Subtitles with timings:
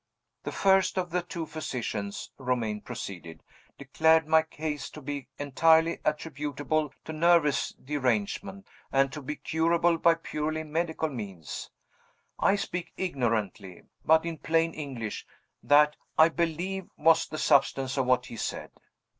[0.45, 3.43] "The first of the two physicians," Romayne proceeded,
[3.77, 10.15] "declared my case to be entirely attributable to nervous derangement, and to be curable by
[10.15, 11.69] purely medical means.
[12.39, 15.27] I speak ignorantly; but, in plain English,
[15.61, 18.71] that, I believe, was the substance of what he said?"